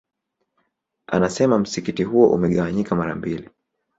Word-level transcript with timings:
Anasema 1.07 1.59
msikiti 1.59 2.03
huo 2.03 2.29
umegawanyika 2.31 2.95
mara 2.95 3.15
mbili 3.15 3.49